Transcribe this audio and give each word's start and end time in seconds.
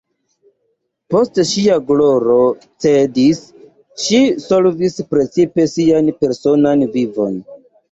Poste 1.15 1.43
ŝia 1.49 1.75
gloro 1.89 2.37
cedis, 2.85 3.43
ŝi 4.07 4.23
solvis 4.49 4.99
precipe 5.13 5.69
sian 5.77 6.13
personan 6.25 6.85
vivon. 6.99 7.41